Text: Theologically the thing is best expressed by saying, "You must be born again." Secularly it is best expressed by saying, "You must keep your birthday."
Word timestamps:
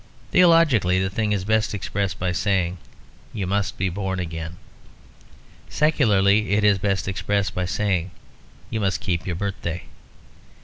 Theologically 0.31 0.99
the 0.99 1.11
thing 1.11 1.31
is 1.31 1.43
best 1.45 1.75
expressed 1.75 2.17
by 2.17 2.31
saying, 2.31 2.79
"You 3.33 3.45
must 3.45 3.77
be 3.77 3.87
born 3.87 4.19
again." 4.19 4.57
Secularly 5.69 6.53
it 6.53 6.63
is 6.63 6.79
best 6.79 7.07
expressed 7.07 7.53
by 7.53 7.65
saying, 7.65 8.09
"You 8.71 8.79
must 8.79 8.99
keep 8.99 9.27
your 9.27 9.35
birthday." 9.35 9.83